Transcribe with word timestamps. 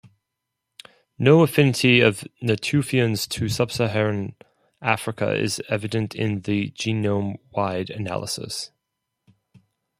No 1.19 1.43
affinity 1.43 2.01
of 2.01 2.23
Natufians 2.41 3.29
to 3.29 3.47
sub-Saharan 3.47 4.35
Africans 4.81 5.59
is 5.59 5.61
evident 5.69 6.15
in 6.15 6.41
the 6.41 6.71
genome-wide 6.71 7.91
analysis. 7.91 8.71